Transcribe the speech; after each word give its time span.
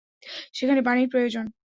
সেখানে 0.53 0.81
পানির 0.81 1.07
প্রয়োজন। 1.09 1.45